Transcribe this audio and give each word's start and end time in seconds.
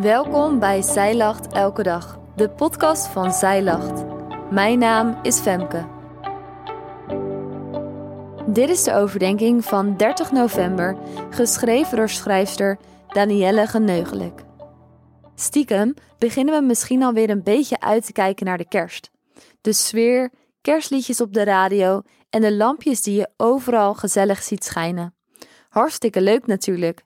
Welkom 0.00 0.58
bij 0.58 0.82
Zij 0.82 1.16
Lacht 1.16 1.52
Elke 1.52 1.82
Dag, 1.82 2.18
de 2.36 2.50
podcast 2.50 3.06
van 3.06 3.32
Zij 3.32 3.62
Lacht. 3.62 4.04
Mijn 4.50 4.78
naam 4.78 5.18
is 5.22 5.38
Femke. 5.38 5.86
Dit 8.46 8.68
is 8.68 8.82
de 8.82 8.92
overdenking 8.92 9.64
van 9.64 9.96
30 9.96 10.32
november, 10.32 10.96
geschreven 11.30 11.96
door 11.96 12.08
schrijfster 12.08 12.78
Danielle 13.08 13.66
Geneugelijk. 13.66 14.42
Stiekem 15.34 15.94
beginnen 16.18 16.60
we 16.60 16.66
misschien 16.66 17.02
alweer 17.02 17.30
een 17.30 17.42
beetje 17.42 17.80
uit 17.80 18.06
te 18.06 18.12
kijken 18.12 18.46
naar 18.46 18.58
de 18.58 18.68
kerst. 18.68 19.10
De 19.60 19.72
sfeer, 19.72 20.30
kerstliedjes 20.60 21.20
op 21.20 21.32
de 21.32 21.44
radio 21.44 22.02
en 22.30 22.40
de 22.40 22.54
lampjes 22.54 23.02
die 23.02 23.16
je 23.16 23.28
overal 23.36 23.94
gezellig 23.94 24.42
ziet 24.42 24.64
schijnen. 24.64 25.14
Hartstikke 25.68 26.20
leuk 26.20 26.46
natuurlijk, 26.46 27.04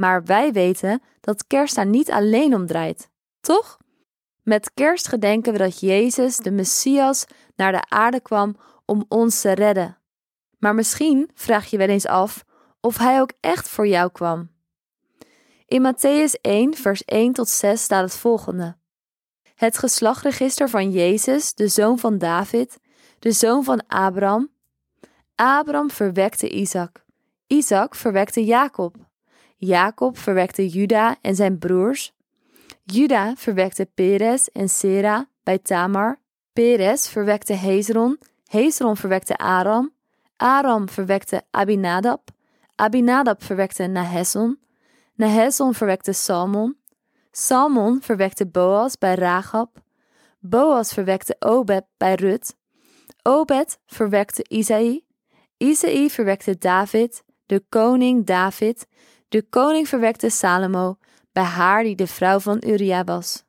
maar 0.00 0.24
wij 0.24 0.52
weten 0.52 1.02
dat 1.20 1.46
kerst 1.46 1.74
daar 1.74 1.86
niet 1.86 2.10
alleen 2.10 2.54
om 2.54 2.66
draait, 2.66 3.10
toch? 3.40 3.78
Met 4.42 4.70
kerst 4.74 5.08
gedenken 5.08 5.52
we 5.52 5.58
dat 5.58 5.80
Jezus, 5.80 6.36
de 6.36 6.50
Messias, 6.50 7.26
naar 7.56 7.72
de 7.72 7.88
aarde 7.88 8.20
kwam 8.20 8.56
om 8.84 9.04
ons 9.08 9.40
te 9.40 9.52
redden. 9.52 9.98
Maar 10.58 10.74
misschien 10.74 11.30
vraag 11.34 11.70
je 11.70 11.76
wel 11.76 11.88
eens 11.88 12.06
af 12.06 12.44
of 12.80 12.98
hij 12.98 13.20
ook 13.20 13.32
echt 13.40 13.68
voor 13.68 13.86
jou 13.86 14.10
kwam. 14.10 14.50
In 15.66 15.94
Matthäus 15.94 16.40
1, 16.40 16.74
vers 16.74 17.04
1 17.04 17.32
tot 17.32 17.48
6 17.48 17.82
staat 17.82 18.02
het 18.02 18.16
volgende: 18.16 18.76
Het 19.54 19.78
geslachtregister 19.78 20.68
van 20.68 20.90
Jezus, 20.90 21.54
de 21.54 21.68
zoon 21.68 21.98
van 21.98 22.18
David, 22.18 22.78
de 23.18 23.32
zoon 23.32 23.64
van 23.64 23.86
Abraham. 23.86 24.50
Abraham 25.34 25.90
verwekte 25.90 26.48
Isaac. 26.48 27.04
Isaac 27.46 27.94
verwekte 27.94 28.44
Jacob. 28.44 29.08
Jacob 29.60 30.18
verwekte 30.18 30.68
Juda 30.68 31.16
en 31.20 31.34
zijn 31.34 31.58
broers. 31.58 32.12
Juda 32.84 33.34
verwekte 33.36 33.88
Perez 33.94 34.46
en 34.46 34.68
Sera 34.68 35.28
bij 35.42 35.58
Tamar. 35.58 36.18
Perez 36.52 37.08
verwekte 37.08 37.52
Hezron. 37.52 38.18
Hezron 38.46 38.96
verwekte 38.96 39.36
Aram. 39.36 39.92
Aram 40.36 40.88
verwekte 40.88 41.42
Abinadab. 41.50 42.30
Abinadab 42.74 43.42
verwekte 43.42 43.86
Nahesson. 43.86 44.58
Nahesson 45.14 45.74
verwekte 45.74 46.12
Salmon. 46.12 46.76
Salmon 47.30 48.02
verwekte 48.02 48.46
Boas 48.46 48.98
bij 48.98 49.14
Ragab. 49.14 49.82
Boas 50.38 50.92
verwekte 50.92 51.36
Obed 51.38 51.84
bij 51.96 52.14
Rut. 52.14 52.54
Obed 53.22 53.78
verwekte 53.86 54.42
Isaï. 54.48 55.04
Isaï 55.56 56.08
verwekte 56.10 56.58
David, 56.58 57.22
de 57.46 57.62
koning 57.68 58.26
David, 58.26 58.86
de 59.30 59.42
koning 59.42 59.88
verwekte 59.88 60.30
Salomo 60.30 60.96
bij 61.32 61.42
haar 61.42 61.82
die 61.82 61.94
de 61.94 62.06
vrouw 62.06 62.38
van 62.38 62.62
Uria 62.66 63.04
was. 63.04 63.44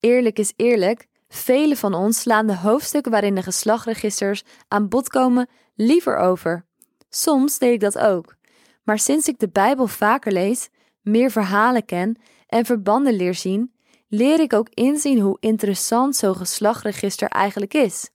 Eerlijk 0.00 0.38
is 0.38 0.52
eerlijk, 0.56 1.06
velen 1.28 1.76
van 1.76 1.94
ons 1.94 2.20
slaan 2.20 2.46
de 2.46 2.56
hoofdstukken 2.56 3.12
waarin 3.12 3.34
de 3.34 3.42
geslachtregisters 3.42 4.42
aan 4.68 4.88
bod 4.88 5.08
komen 5.08 5.48
liever 5.74 6.16
over. 6.16 6.64
Soms 7.08 7.58
deed 7.58 7.72
ik 7.72 7.80
dat 7.80 7.98
ook, 7.98 8.36
maar 8.82 8.98
sinds 8.98 9.28
ik 9.28 9.38
de 9.38 9.48
Bijbel 9.48 9.86
vaker 9.86 10.32
lees, 10.32 10.68
meer 11.00 11.30
verhalen 11.30 11.84
ken 11.84 12.16
en 12.46 12.64
verbanden 12.64 13.14
leer 13.14 13.34
zien, 13.34 13.74
leer 14.08 14.40
ik 14.40 14.52
ook 14.52 14.68
inzien 14.68 15.20
hoe 15.20 15.36
interessant 15.40 16.16
zo'n 16.16 16.36
geslachtregister 16.36 17.28
eigenlijk 17.28 17.74
is. 17.74 18.10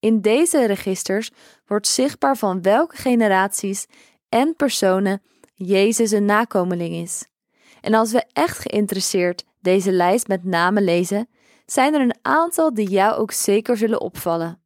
In 0.00 0.20
deze 0.20 0.66
registers 0.66 1.30
wordt 1.66 1.86
zichtbaar 1.86 2.36
van 2.36 2.62
welke 2.62 2.96
generaties 2.96 3.86
en 4.28 4.56
personen 4.56 5.22
Jezus 5.64 6.10
een 6.10 6.24
nakomeling 6.24 6.94
is. 6.94 7.26
En 7.80 7.94
als 7.94 8.12
we 8.12 8.24
echt 8.32 8.58
geïnteresseerd 8.58 9.44
deze 9.60 9.92
lijst 9.92 10.28
met 10.28 10.44
namen 10.44 10.82
lezen, 10.84 11.28
zijn 11.66 11.94
er 11.94 12.00
een 12.00 12.16
aantal 12.22 12.74
die 12.74 12.88
jou 12.88 13.14
ook 13.14 13.32
zeker 13.32 13.76
zullen 13.76 14.00
opvallen. 14.00 14.62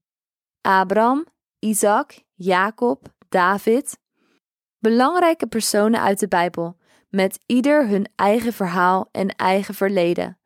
Abraham, 0.60 1.26
Isaac, 1.58 2.22
Jacob, 2.34 3.14
David. 3.28 3.98
Belangrijke 4.78 5.46
personen 5.46 6.00
uit 6.00 6.20
de 6.20 6.28
Bijbel, 6.28 6.76
met 7.08 7.38
ieder 7.46 7.88
hun 7.88 8.08
eigen 8.16 8.52
verhaal 8.52 9.08
en 9.12 9.28
eigen 9.28 9.74
verleden. 9.74 10.38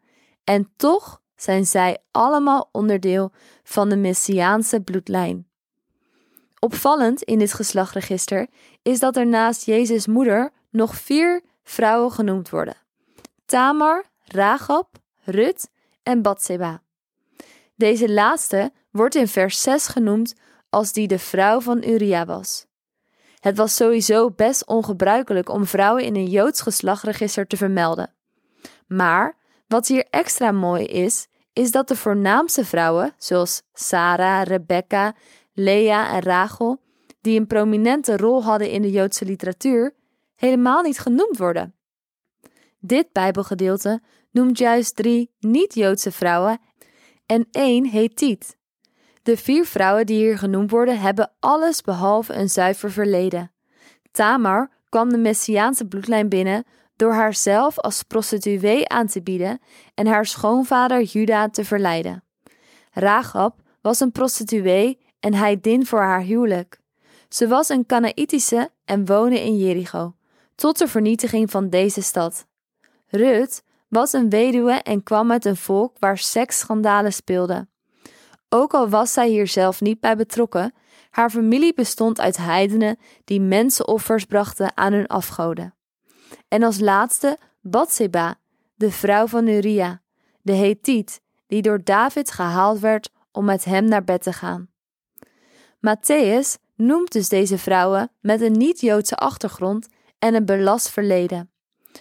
En 0.44 0.72
toch 0.77 1.22
zijn 1.37 1.67
zij 1.67 1.99
allemaal 2.11 2.69
onderdeel 2.72 3.32
van 3.62 3.88
de 3.88 3.97
Messiaanse 3.97 4.81
bloedlijn. 4.81 5.49
Opvallend 6.59 7.22
in 7.22 7.38
dit 7.38 7.53
geslachtregister 7.53 8.49
is 8.83 8.99
dat 8.99 9.17
er 9.17 9.27
naast 9.27 9.65
Jezus' 9.65 10.07
moeder 10.07 10.51
nog 10.71 10.95
vier 10.95 11.43
vrouwen 11.63 12.13
genoemd 12.13 12.51
worden: 12.51 12.77
Tamar, 13.47 14.05
Ragab, 14.25 14.89
Rut 15.25 15.69
en 16.03 16.23
Batseba. 16.23 16.83
Deze 17.75 18.13
laatste 18.13 18.73
wordt 18.91 19.15
in 19.15 19.29
vers 19.29 19.63
6 19.63 19.87
genoemd 19.87 20.35
als 20.69 20.93
die 20.93 21.09
de 21.09 21.19
vrouw 21.19 21.61
van 21.61 21.85
Uria 21.85 22.25
was. 22.25 22.67
Het 23.41 23.57
was 23.57 23.77
sowieso 23.77 24.31
best 24.31 24.67
ongebruikelijk 24.67 25.49
om 25.49 25.67
vrouwen 25.67 26.05
in 26.05 26.17
een 26.17 26.27
Joods 26.27 26.61
geslachtregister 26.61 27.47
te 27.47 27.57
vermelden. 27.57 28.15
Maar 28.87 29.37
wat 29.67 29.87
hier 29.87 30.07
extra 30.11 30.53
mooi 30.53 30.85
is, 30.85 31.29
is 31.53 31.71
dat 31.71 31.89
de 31.89 31.97
voornaamste 31.97 32.65
vrouwen, 32.65 33.15
zoals 33.19 33.62
Sarah, 33.73 34.43
Rebecca, 34.43 35.15
Lea 35.53 36.11
en 36.11 36.23
Rachel, 36.23 36.81
die 37.20 37.41
een 37.41 37.47
prominente 37.47 38.16
rol 38.16 38.44
hadden 38.44 38.70
in 38.70 38.82
de 38.82 38.91
Joodse 38.91 39.25
literatuur, 39.25 39.94
helemaal 40.34 40.82
niet 40.82 40.98
genoemd 40.98 41.38
worden. 41.38 41.75
Dit 42.78 43.12
Bijbelgedeelte 43.12 44.03
noemt 44.31 44.58
juist 44.58 44.97
drie 44.97 45.31
niet-Joodse 45.38 46.12
vrouwen 46.12 46.60
en 47.26 47.48
één 47.50 47.91
Hethiet. 47.91 48.58
De 49.22 49.36
vier 49.36 49.64
vrouwen 49.66 50.06
die 50.06 50.16
hier 50.16 50.38
genoemd 50.38 50.70
worden 50.70 51.00
hebben 51.00 51.32
alles 51.38 51.82
behalve 51.82 52.34
een 52.34 52.48
zuiver 52.48 52.91
verleden. 52.91 53.52
Tamar 54.10 54.70
kwam 54.88 55.08
de 55.08 55.19
Messiaanse 55.19 55.87
bloedlijn 55.87 56.28
binnen 56.28 56.64
door 56.97 57.12
haarzelf 57.12 57.78
als 57.78 58.02
prostituee 58.02 58.88
aan 58.88 59.06
te 59.06 59.22
bieden 59.22 59.58
en 59.94 60.06
haar 60.06 60.26
schoonvader 60.26 61.02
Juda 61.02 61.48
te 61.48 61.64
verleiden. 61.64 62.25
Rahab 62.91 63.62
was 63.81 64.00
een 64.00 64.12
prostituee 64.12 64.98
en 65.20 65.34
hij 65.34 65.60
din 65.60 65.87
voor 65.87 66.00
haar 66.00 66.22
huwelijk. 66.22 66.81
Ze 67.31 67.49
was 67.49 67.69
een 67.69 67.87
Canaïtische 67.87 68.71
en 68.85 69.07
woonde 69.07 69.41
in 69.41 69.57
Jericho, 69.59 70.15
tot 70.55 70.79
de 70.79 70.89
vernietiging 70.89 71.51
van 71.51 71.69
deze 71.69 72.03
stad. 72.03 72.47
Rut 73.07 73.63
was 73.89 74.13
een 74.13 74.31
weduwe 74.31 74.73
en 74.73 75.03
kwam 75.03 75.33
uit 75.33 75.45
een 75.45 75.57
volk 75.57 75.97
waar 75.99 76.19
seksschandalen 76.19 77.13
speelden. 77.13 77.71
Ook 78.49 78.75
al 78.75 78.89
was 78.89 79.13
zij 79.13 79.29
hier 79.29 79.47
zelf 79.47 79.81
niet 79.81 80.01
bij 80.01 80.17
betrokken, 80.17 80.75
haar 81.11 81.31
familie 81.31 81.75
bestond 81.75 82.21
uit 82.21 82.37
heidenen 82.37 82.99
die 83.25 83.41
mensenoffers 83.41 84.25
brachten 84.25 84.77
aan 84.77 84.93
hun 84.93 85.07
afgoden. 85.07 85.75
En 86.49 86.62
als 86.62 86.81
laatste 86.81 87.39
Batseba, 87.61 88.35
de 88.75 88.91
vrouw 88.91 89.27
van 89.27 89.47
Uria, 89.47 90.03
de 90.43 90.53
Hethiet, 90.53 91.21
die 91.47 91.62
door 91.62 91.85
David 91.85 92.31
gehaald 92.31 92.79
werd 92.79 93.11
om 93.33 93.45
met 93.45 93.65
hem 93.65 93.85
naar 93.85 94.05
bed 94.05 94.23
te 94.23 94.33
gaan. 94.33 94.69
Matthäus 95.81 96.59
noemt 96.81 97.13
dus 97.13 97.29
deze 97.29 97.59
vrouwen 97.59 98.11
met 98.21 98.41
een 98.41 98.53
niet-Joodse 98.53 99.17
achtergrond 99.17 99.89
en 100.19 100.35
een 100.35 100.45
belast 100.45 100.91
verleden. 100.91 101.51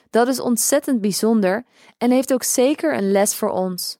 Dat 0.09 0.27
is 0.27 0.39
ontzettend 0.39 1.01
bijzonder 1.01 1.65
en 1.97 2.11
heeft 2.11 2.33
ook 2.33 2.43
zeker 2.43 2.97
een 2.97 3.11
les 3.11 3.35
voor 3.35 3.49
ons. 3.49 3.97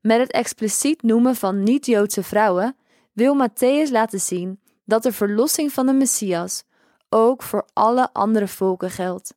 Met 0.00 0.18
het 0.18 0.32
expliciet 0.32 1.02
noemen 1.02 1.36
van 1.36 1.62
niet-Joodse 1.62 2.22
vrouwen 2.22 2.76
wil 3.12 3.48
Matthäus 3.48 3.90
laten 3.90 4.20
zien 4.20 4.60
dat 4.84 5.02
de 5.02 5.12
verlossing 5.12 5.72
van 5.72 5.86
de 5.86 5.92
Messias 5.92 6.64
ook 7.08 7.42
voor 7.42 7.68
alle 7.72 8.12
andere 8.12 8.48
volken 8.48 8.90
geldt. 8.90 9.34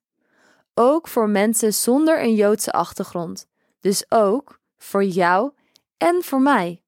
Ook 0.73 1.07
voor 1.07 1.29
mensen 1.29 1.73
zonder 1.73 2.23
een 2.23 2.35
Joodse 2.35 2.71
achtergrond, 2.71 3.47
dus 3.79 4.05
ook 4.09 4.59
voor 4.77 5.03
jou 5.03 5.51
en 5.97 6.23
voor 6.23 6.41
mij. 6.41 6.83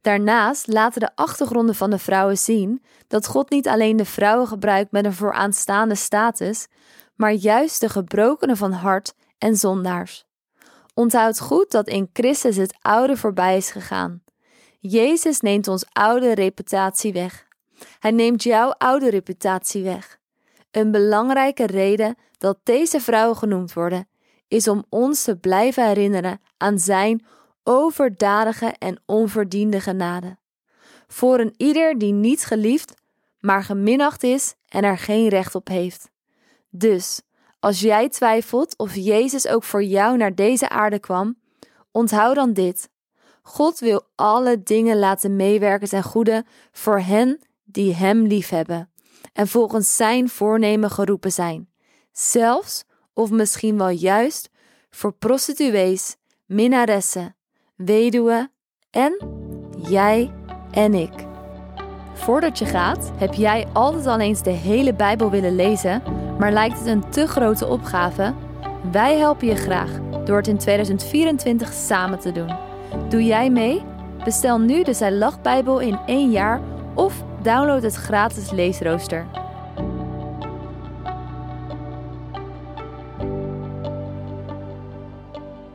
Daarnaast 0.00 0.66
laten 0.66 1.00
de 1.00 1.10
achtergronden 1.14 1.74
van 1.74 1.90
de 1.90 1.98
vrouwen 1.98 2.38
zien 2.38 2.82
dat 3.08 3.26
God 3.26 3.50
niet 3.50 3.68
alleen 3.68 3.96
de 3.96 4.04
vrouwen 4.04 4.46
gebruikt 4.46 4.92
met 4.92 5.04
een 5.04 5.12
vooraanstaande 5.12 5.94
status, 5.94 6.66
maar 7.14 7.32
juist 7.32 7.80
de 7.80 7.88
gebrokenen 7.88 8.56
van 8.56 8.72
hart 8.72 9.14
en 9.38 9.56
zondaars. 9.56 10.24
Onthoud 10.94 11.40
goed 11.40 11.70
dat 11.70 11.88
in 11.88 12.10
Christus 12.12 12.56
het 12.56 12.76
oude 12.80 13.16
voorbij 13.16 13.56
is 13.56 13.70
gegaan. 13.70 14.22
Jezus 14.78 15.40
neemt 15.40 15.68
ons 15.68 15.84
oude 15.92 16.34
reputatie 16.34 17.12
weg. 17.12 17.46
Hij 17.98 18.10
neemt 18.10 18.42
jouw 18.42 18.70
oude 18.70 19.10
reputatie 19.10 19.82
weg. 19.82 20.18
Een 20.70 20.90
belangrijke 20.90 21.66
reden 21.66 22.16
dat 22.38 22.58
deze 22.62 23.00
vrouwen 23.00 23.36
genoemd 23.36 23.72
worden, 23.72 24.08
is 24.48 24.68
om 24.68 24.84
ons 24.88 25.22
te 25.22 25.36
blijven 25.36 25.86
herinneren 25.86 26.40
aan 26.56 26.78
zijn 26.78 27.26
overdadige 27.62 28.74
en 28.78 29.02
onverdiende 29.06 29.80
genade. 29.80 30.38
Voor 31.08 31.40
een 31.40 31.54
ieder 31.56 31.98
die 31.98 32.12
niet 32.12 32.44
geliefd, 32.44 32.94
maar 33.38 33.64
geminacht 33.64 34.22
is 34.22 34.54
en 34.68 34.84
er 34.84 34.98
geen 34.98 35.28
recht 35.28 35.54
op 35.54 35.68
heeft. 35.68 36.10
Dus, 36.70 37.20
Als 37.60 37.80
jij 37.80 38.08
twijfelt 38.08 38.78
of 38.78 38.94
Jezus 38.94 39.48
ook 39.48 39.64
voor 39.64 39.82
jou 39.82 40.16
naar 40.16 40.34
deze 40.34 40.68
aarde 40.68 40.98
kwam, 40.98 41.38
onthoud 41.92 42.34
dan 42.34 42.52
dit. 42.52 42.88
God 43.42 43.78
wil 43.78 44.02
alle 44.14 44.62
dingen 44.62 44.98
laten 44.98 45.36
meewerken 45.36 45.88
ten 45.88 46.02
goede 46.02 46.44
voor 46.72 47.00
hen 47.00 47.40
die 47.64 47.94
Hem 47.94 48.26
liefhebben 48.26 48.90
en 49.32 49.48
volgens 49.48 49.96
Zijn 49.96 50.28
voornemen 50.28 50.90
geroepen 50.90 51.32
zijn. 51.32 51.68
Zelfs, 52.12 52.84
of 53.14 53.30
misschien 53.30 53.78
wel 53.78 53.88
juist, 53.88 54.50
voor 54.90 55.12
prostituees, 55.12 56.16
minnaressen, 56.46 57.36
weduwen 57.84 58.52
en 58.90 59.18
jij 59.88 60.30
en 60.70 60.94
ik. 60.94 61.12
Voordat 62.14 62.58
je 62.58 62.64
gaat, 62.64 63.12
heb 63.16 63.34
jij 63.34 63.66
altijd 63.72 64.06
al 64.06 64.20
eens 64.20 64.42
de 64.42 64.50
hele 64.50 64.94
Bijbel 64.94 65.30
willen 65.30 65.54
lezen, 65.54 66.02
maar 66.38 66.52
lijkt 66.52 66.78
het 66.78 66.86
een 66.86 67.10
te 67.10 67.26
grote 67.26 67.66
opgave? 67.66 68.34
Wij 68.92 69.18
helpen 69.18 69.46
je 69.46 69.56
graag 69.56 69.90
door 70.24 70.36
het 70.36 70.46
in 70.46 70.58
2024 70.58 71.72
samen 71.72 72.18
te 72.18 72.32
doen. 72.32 72.56
Doe 73.08 73.24
jij 73.24 73.50
mee? 73.50 73.82
Bestel 74.24 74.58
nu 74.58 74.82
de 74.82 74.92
Zij 74.92 75.12
Lach 75.12 75.40
Bijbel 75.40 75.78
in 75.78 75.98
één 76.06 76.30
jaar 76.30 76.60
of 76.94 77.24
download 77.42 77.82
het 77.82 77.94
gratis 77.94 78.50
leesrooster. 78.50 79.39